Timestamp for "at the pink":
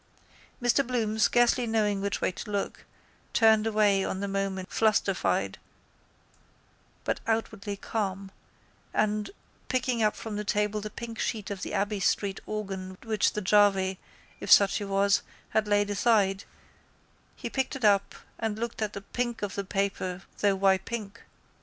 18.81-19.43